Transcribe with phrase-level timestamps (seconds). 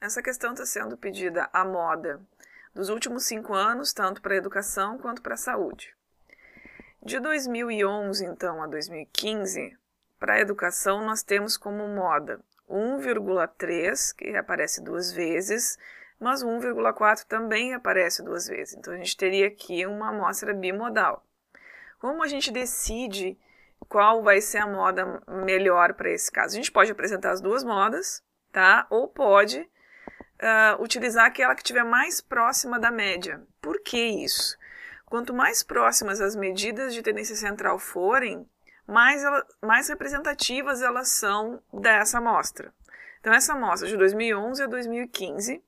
[0.00, 2.20] Essa questão está sendo pedida à moda
[2.72, 5.92] dos últimos cinco anos, tanto para a educação quanto para a saúde.
[7.02, 9.76] De 2011, então, a 2015,
[10.16, 12.40] para a educação, nós temos como moda
[12.70, 15.76] 1,3, que aparece duas vezes,
[16.20, 18.74] mas 1,4 também aparece duas vezes.
[18.74, 21.26] Então, a gente teria aqui uma amostra bimodal.
[21.98, 23.36] Como a gente decide
[23.88, 26.54] qual vai ser a moda melhor para esse caso?
[26.54, 28.22] A gente pode apresentar as duas modas,
[28.52, 28.86] tá?
[28.90, 29.68] Ou pode
[30.42, 33.42] uh, utilizar aquela que estiver mais próxima da média.
[33.60, 34.56] Por que isso?
[35.06, 38.48] Quanto mais próximas as medidas de tendência central forem,
[38.86, 42.72] mais, ela, mais representativas elas são dessa amostra.
[43.20, 45.62] Então, essa amostra de 2011 a 2015,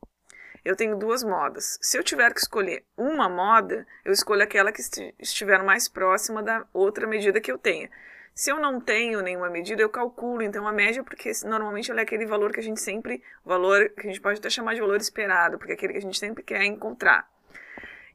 [0.65, 1.79] eu tenho duas modas.
[1.81, 4.81] Se eu tiver que escolher uma moda, eu escolho aquela que
[5.19, 7.91] estiver mais próxima da outra medida que eu tenha.
[8.35, 12.03] Se eu não tenho nenhuma medida, eu calculo então a média, porque normalmente ela é
[12.05, 14.97] aquele valor que a gente sempre, valor que a gente pode até chamar de valor
[14.97, 17.29] esperado, porque é aquele que a gente sempre quer encontrar.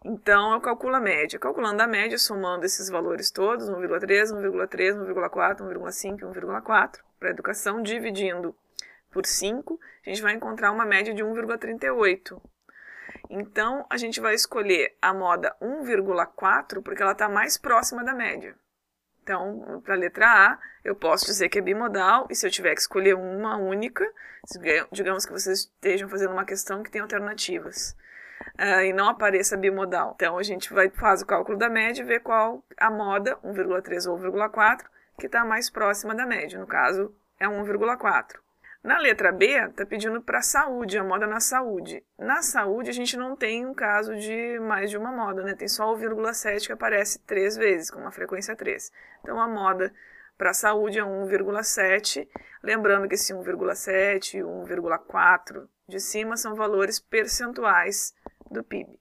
[0.03, 1.39] Então eu calculo a média.
[1.39, 8.55] Calculando a média, somando esses valores todos, 1,3, 1,3, 1,4, 1,5 1,4 para educação, dividindo
[9.11, 12.39] por 5, a gente vai encontrar uma média de 1,38.
[13.31, 18.55] Então a gente vai escolher a moda 1,4 porque ela está mais próxima da média.
[19.25, 22.75] Então, para a letra A, eu posso dizer que é bimodal, e se eu tiver
[22.75, 24.07] que escolher uma única,
[24.91, 27.97] digamos que vocês estejam fazendo uma questão que tem alternativas,
[28.53, 30.13] uh, e não apareça bimodal.
[30.15, 34.07] Então, a gente vai faz o cálculo da média e vê qual a moda, 1,3
[34.07, 34.85] ou 1,4,
[35.19, 36.59] que está mais próxima da média.
[36.59, 38.44] No caso, é 1,4.
[38.85, 42.05] Na letra B, está pedindo para saúde, a moda na saúde.
[42.19, 45.55] Na saúde, a gente não tem um caso de mais de uma moda, né?
[45.55, 48.91] Tem só o 0,7 que aparece três vezes, com uma frequência 3.
[49.21, 49.91] Então, a moda
[50.37, 52.29] para saúde é 1,7.
[52.61, 58.13] Lembrando que esse 1,7 e 1,4 de cima são valores percentuais
[58.51, 58.99] do PIB.